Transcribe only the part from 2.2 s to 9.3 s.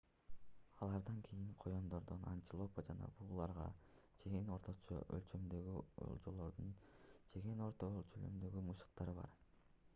антилопа жана бугуларга чейин орточо өлчөмдөгү олжолорду жеген орто өлчөмдөгү мышыктар